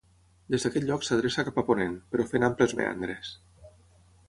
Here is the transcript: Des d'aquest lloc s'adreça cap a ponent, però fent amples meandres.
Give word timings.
Des 0.53 0.63
d'aquest 0.67 0.87
lloc 0.87 1.05
s'adreça 1.07 1.45
cap 1.51 1.61
a 1.63 1.65
ponent, 1.69 1.95
però 2.15 2.27
fent 2.33 2.49
amples 2.51 2.75
meandres. 2.83 3.33